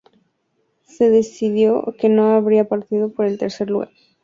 [0.81, 3.91] Se decidió que no habría partido por el tercer lugar.